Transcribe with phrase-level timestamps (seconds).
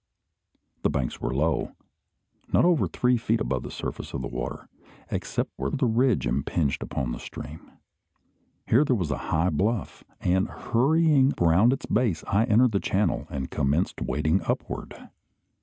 [0.81, 1.73] The banks were low,
[2.51, 4.67] not over three feet above the surface of the water,
[5.11, 7.69] except where the ridge impinged upon the stream.
[8.65, 13.27] Here there was a high bluff; and, hurrying round its base, I entered the channel,
[13.29, 15.11] and commenced wading upward.